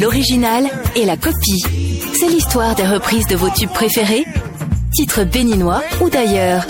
[0.00, 1.62] L'original et la copie.
[2.18, 4.24] C'est l'histoire des reprises de vos tubes préférés,
[4.92, 6.66] titres béninois ou d'ailleurs.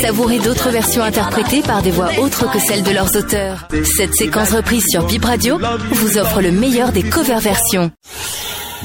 [0.00, 3.68] Savourez d'autres versions interprétées par des voix autres que celles de leurs auteurs.
[3.96, 5.58] Cette séquence reprise sur Bip Radio
[5.92, 7.90] vous offre le meilleur des cover versions.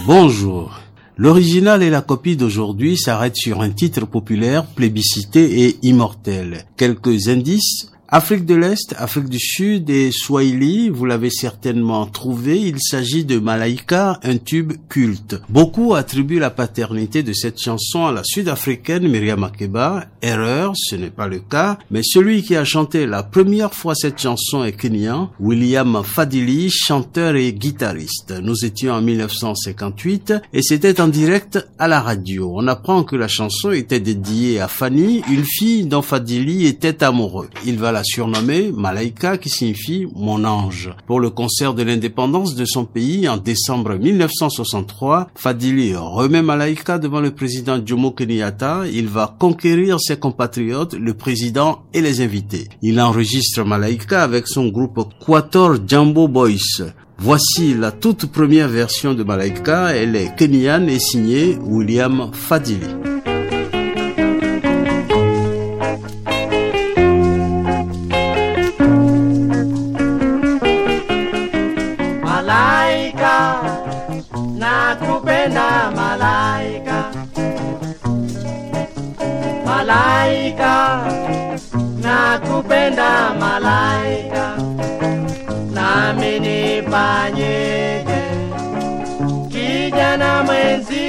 [0.05, 0.82] Bonjour.
[1.15, 6.65] L'original et la copie d'aujourd'hui s'arrêtent sur un titre populaire, plébiscité et immortel.
[6.75, 12.79] Quelques indices Afrique de l'Est, Afrique du Sud et Swahili, vous l'avez certainement trouvé, il
[12.79, 15.41] s'agit de Malaika, un tube culte.
[15.49, 20.05] Beaucoup attribuent la paternité de cette chanson à la sud-africaine Myriam Makeba.
[20.21, 24.21] Erreur, ce n'est pas le cas, mais celui qui a chanté la première fois cette
[24.21, 28.31] chanson est kenyan, William Fadili, chanteur et guitariste.
[28.43, 32.53] Nous étions en 1958 et c'était en direct à la radio.
[32.53, 37.49] On apprend que la chanson était dédiée à Fanny, une fille dont Fadili était amoureux.
[37.65, 40.91] Il va la surnommé Malaika qui signifie mon ange.
[41.07, 47.21] Pour le concert de l'indépendance de son pays en décembre 1963, Fadili remet Malaika devant
[47.21, 48.83] le président Jomo Kenyatta.
[48.91, 52.67] Il va conquérir ses compatriotes, le président et les invités.
[52.81, 56.91] Il enregistre Malaika avec son groupe Quator Jumbo Boys.
[57.17, 59.95] Voici la toute première version de Malaika.
[59.95, 62.87] Elle est kenyane et signée William Fadili.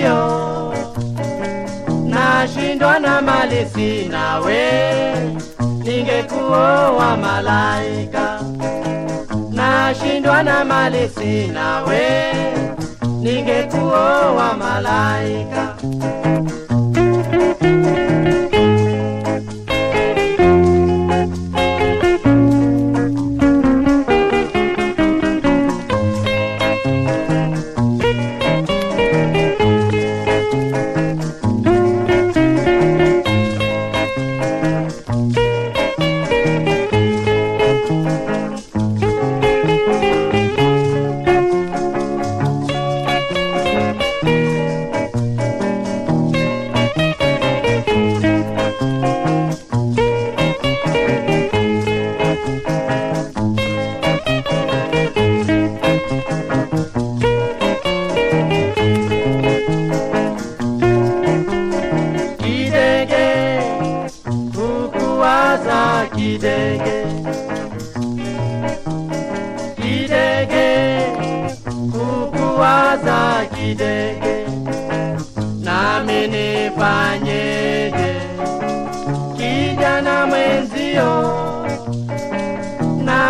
[0.05, 0.75] Mwenzio
[2.05, 4.63] nashindwa na mali sina we
[5.85, 8.41] ningekuoa malaika.
[9.51, 12.33] Nashindwa na mali sina we
[13.20, 15.77] ningekuoa malaika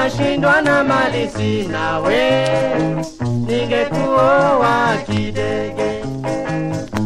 [0.04, 2.20] nashindwa na mali sina we,
[3.46, 6.04] ningekuoa kidege.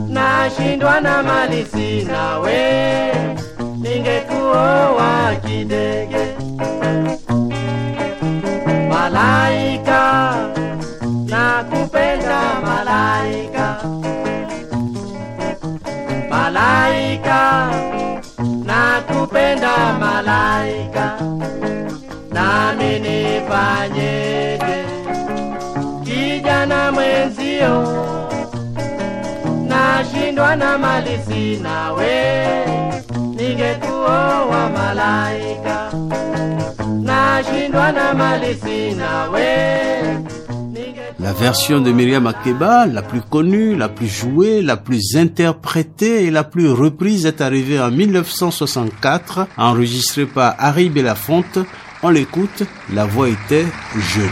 [0.08, 2.58] Nashindwa na mali sina we,
[3.82, 6.24] ningekuoa kidege.
[8.88, 10.34] Malaika,
[11.26, 13.76] nakupenda malaika,
[16.30, 17.70] malaika,
[18.64, 21.18] nakupenda malaika.
[41.20, 46.30] La version de Myriam Makeba, la plus connue, la plus jouée, la plus interprétée et
[46.30, 51.58] la plus reprise est arrivée en 1964, enregistrée par Harry Belafonte.
[52.02, 52.62] On l'écoute,
[52.92, 53.66] la voix était
[54.14, 54.30] jeune.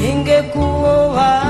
[0.00, 1.49] ningekuoa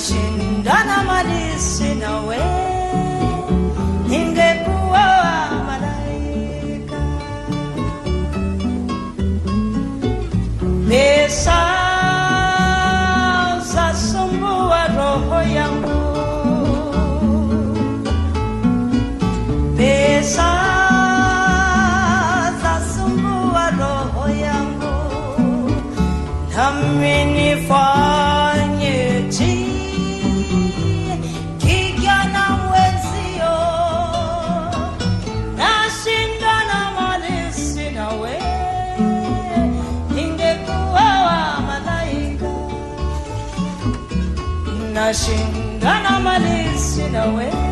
[0.00, 2.38] nashindana mali sina we
[4.08, 5.06] ningekuwa
[5.66, 7.00] malaika.
[10.88, 11.60] Pesa
[13.72, 16.00] zasumbua roho yangu.
[19.76, 20.50] Pesa
[22.62, 24.94] zasumbua roho yangu.
[26.56, 27.24] Nami
[45.12, 47.69] flashing anomalies in a way.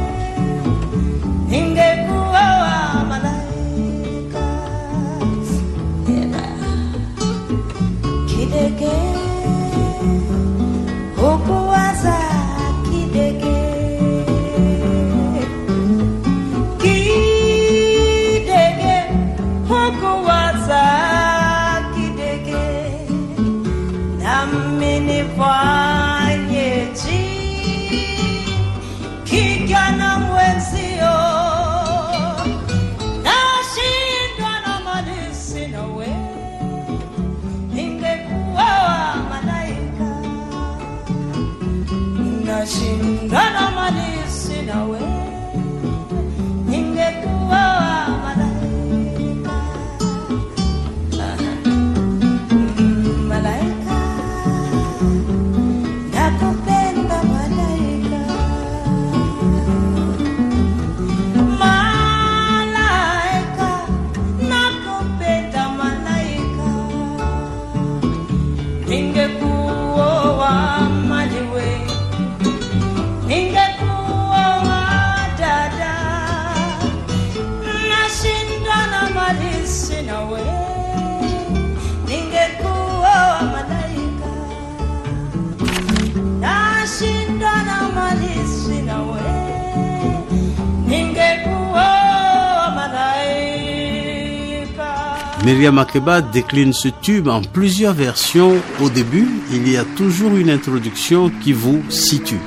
[96.08, 98.54] Makeba décline ce tube en plusieurs versions.
[98.80, 102.40] Au début, il y a toujours une introduction qui vous situe.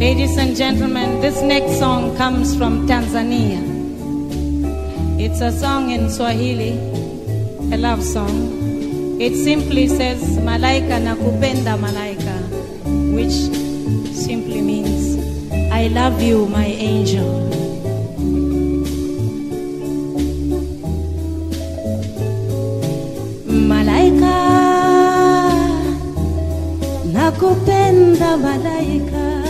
[0.00, 3.60] Ladies and gentlemen, this next song comes from Tanzania.
[5.20, 6.72] It's a song in Swahili,
[7.72, 9.18] a love song.
[9.20, 12.34] It simply says, Malaika nakupenda malaika,
[13.14, 13.36] which
[14.14, 15.16] simply means,
[15.70, 17.57] I love you, my angel.
[27.28, 29.47] Nakupenda malaika.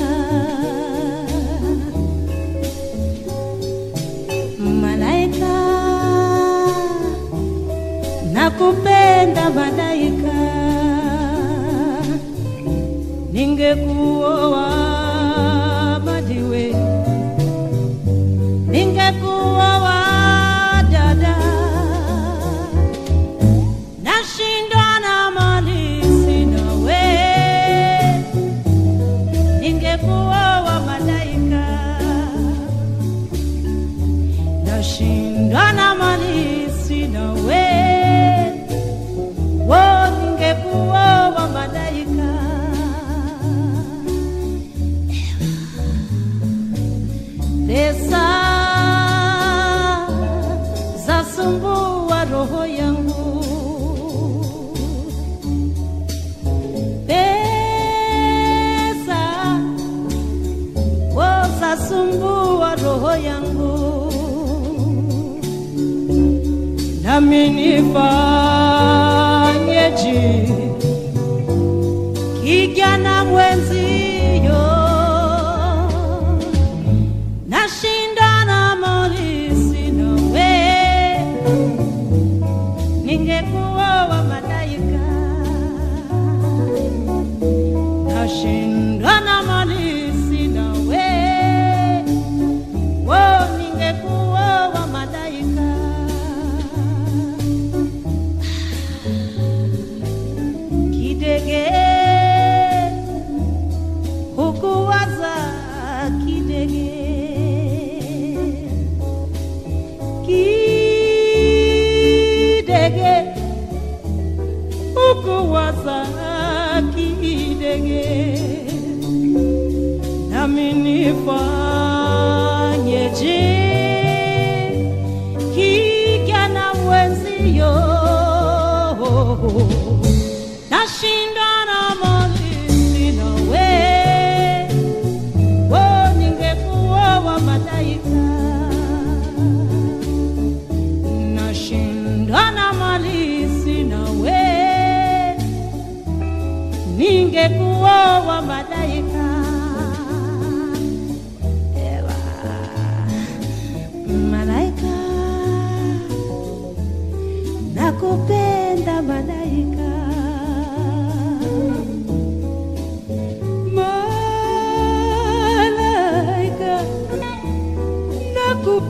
[83.29, 84.18] ingekuwawa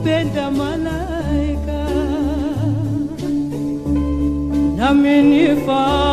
[0.09, 1.85] kupenda malaika
[4.77, 6.08] nami nifaa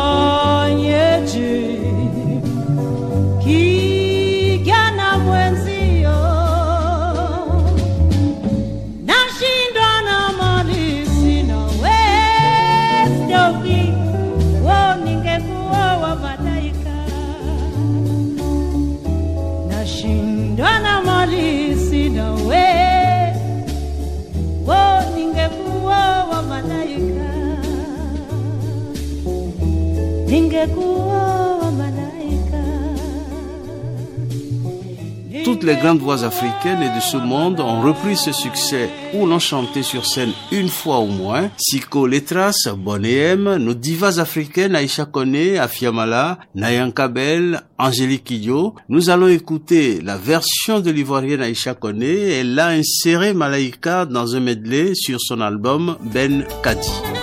[35.45, 39.39] Toutes les grandes voix africaines et de ce monde ont repris ce succès ou l'ont
[39.39, 41.49] chanté sur scène une fois au moins.
[41.55, 48.75] Siko Letras, Bonnet M, nos divas africaines Aïcha Kone, Afiamala, Nayan Kabel, Angélique Kidjo.
[48.89, 52.03] Nous allons écouter la version de l'ivoirienne Aïcha Kone.
[52.03, 57.16] Elle a inséré Malaika dans un medley sur son album Ben Kadi.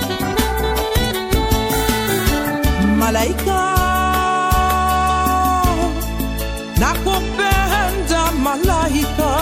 [3.05, 3.61] Malaika.
[6.81, 9.33] Nakupenda malaika.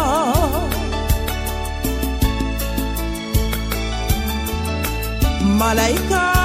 [5.58, 6.41] Malaika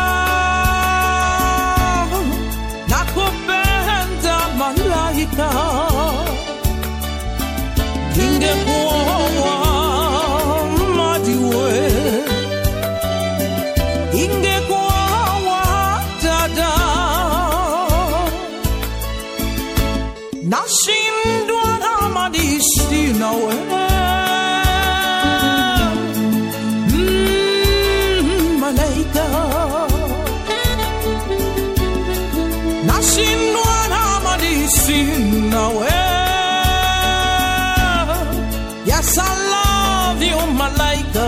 [38.98, 41.26] yes i love you malaika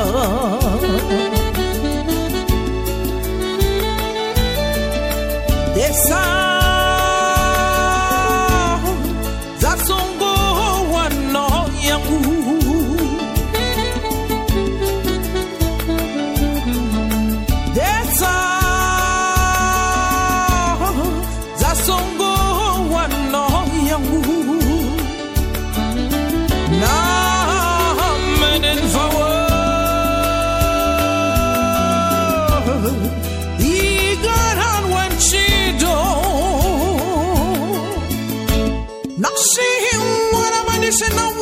[39.39, 40.01] See him,
[40.33, 41.38] what a man is no.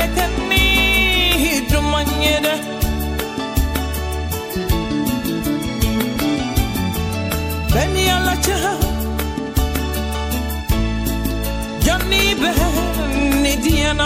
[0.00, 0.66] lekkani
[1.70, 2.54] drumanyede
[11.86, 14.00] Johnny ben ne diyen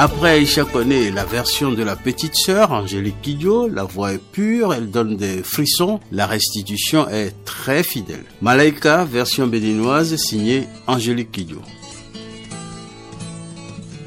[0.00, 4.72] Après Aïcha Kone, la version de la petite sœur, Angélique Kidjo, la voix est pure,
[4.72, 8.22] elle donne des frissons, la restitution est très fidèle.
[8.40, 11.60] Malaika, version béninoise, signée Angélique Kidjo.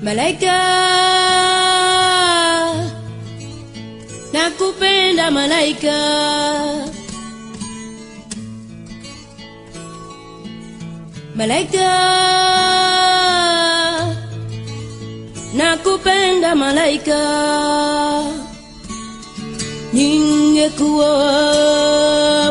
[0.02, 0.58] Malaika
[4.32, 5.92] nakupenda malaika
[11.36, 12.31] Malaika
[16.02, 17.22] nakupenda malaika.
[19.94, 21.12] Ningekuwa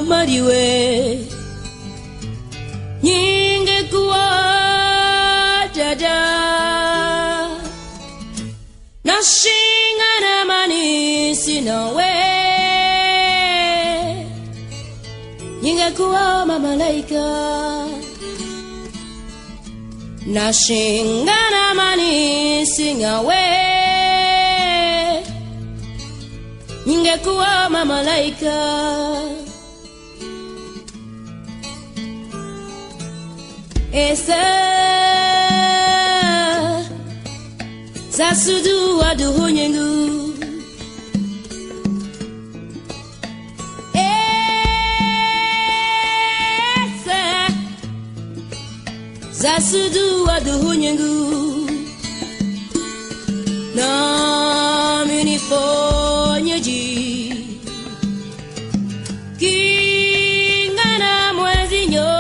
[0.09, 1.19] mariwe
[3.03, 4.31] ningekuwa
[5.77, 6.21] dada
[9.05, 12.05] nashingana manisi nawe
[15.63, 17.51] ningekuwa mamalaika.
[20.27, 22.00] Nashingana manisi
[22.91, 24.81] sing away.
[26.87, 28.57] Ningekuwa mamalaika.
[33.93, 34.43] Esa
[38.11, 40.11] Sasudu wa duhu nyengu
[49.33, 51.50] Sasudu wa duhu nyengu
[53.81, 56.85] na minifonyeji
[59.39, 62.11] kingana mwezinyo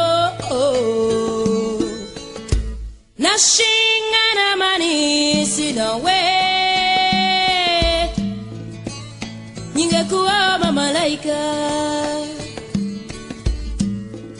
[3.18, 6.20] na shingana manisi nawe
[9.74, 11.40] ningekuwa mamalaika.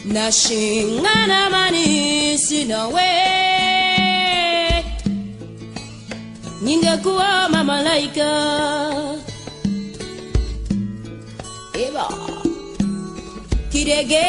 [0.05, 3.40] Na shingana manisi nawe
[6.71, 8.29] ningekuwa mamalaika.
[11.73, 12.05] Eba
[13.71, 14.25] kidege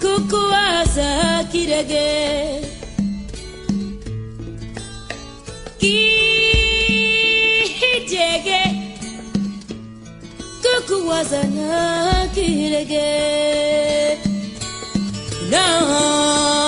[0.00, 2.06] kukuwaza kidege
[7.80, 8.60] kidege
[10.62, 13.08] kukuwaza na kidege
[15.50, 16.59] nami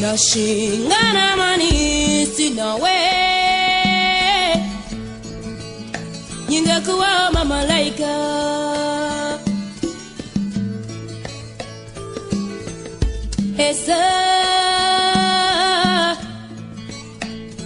[0.00, 2.96] nashingana mani sina we.
[6.48, 8.16] Ningekuwa mamalaika
[13.58, 14.00] esa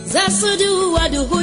[0.06, 1.40] za sudu waduhu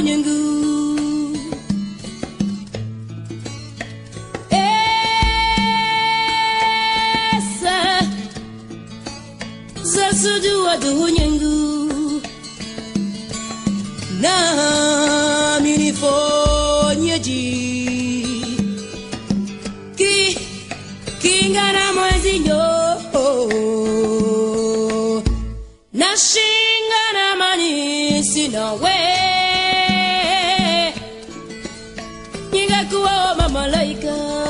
[33.38, 34.42] mamalaika.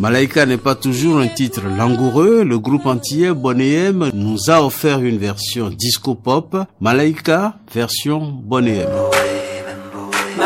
[0.00, 2.42] Malaika n'est pas toujours un titre langoureux.
[2.42, 6.56] Le groupe entier Bonéem nous a offert une version disco pop.
[6.80, 8.20] Malaika, version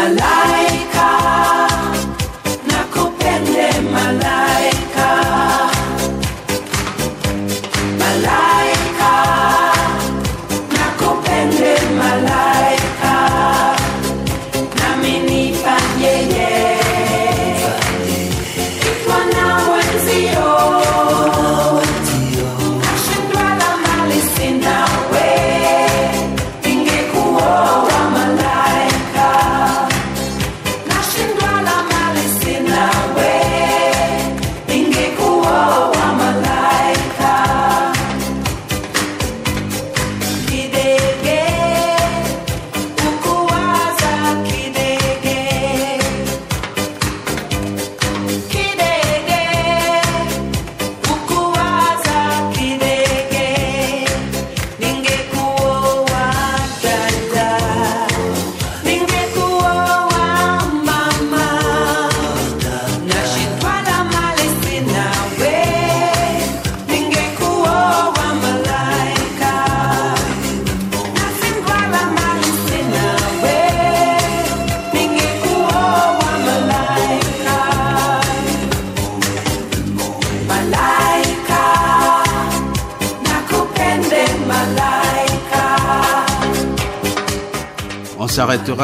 [0.04, 0.33] la la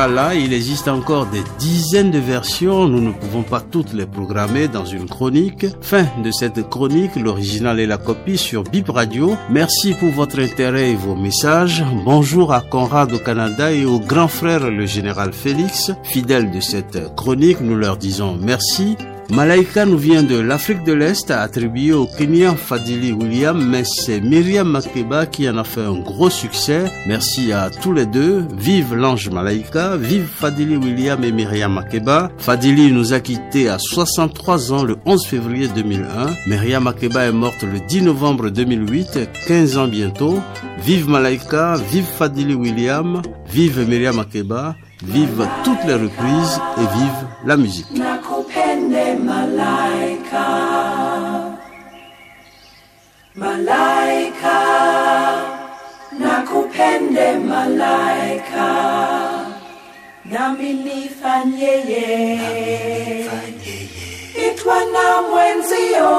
[0.01, 0.35] s'arrêtera là.
[0.35, 2.89] Il existe encore des dizaines de versions.
[2.89, 5.67] Nous ne pouvons pas toutes les programmer dans une chronique.
[5.81, 9.37] Fin de cette chronique, l'original et la copie sur Bip Radio.
[9.51, 11.85] Merci pour votre intérêt et vos messages.
[12.05, 15.93] Bonjour à Conrad au Canada et au grand frère le général Félix.
[16.03, 18.97] Fidèles de cette chronique, nous leur disons merci
[19.33, 24.69] Malaika nous vient de l'Afrique de l'Est, attribué au Kenyan Fadili William, mais c'est Myriam
[24.69, 26.85] Makeba qui en a fait un gros succès.
[27.07, 28.45] Merci à tous les deux.
[28.59, 32.31] Vive l'ange Malaika, vive Fadili William et Myriam Makeba.
[32.39, 36.27] Fadili nous a quittés à 63 ans le 11 février 2001.
[36.49, 40.41] Myriam Makeba est morte le 10 novembre 2008, 15 ans bientôt.
[40.83, 47.57] Vive Malaika, vive Fadili William, vive Myriam Makeba, vive toutes les reprises et vive la
[47.57, 47.87] musique.
[48.91, 50.47] Nakupende malaika
[53.35, 54.59] malaika.
[56.19, 58.69] Nakupende malaika.
[60.25, 62.05] Nami nifanyeye
[64.49, 66.11] itwa na mwenzio.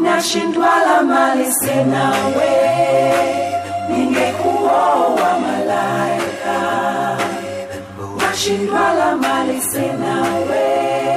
[0.00, 2.50] Nashindwa la mali sinawe
[3.88, 6.17] ningekuoa malaika
[8.48, 11.07] Shibala Mali Sinawe.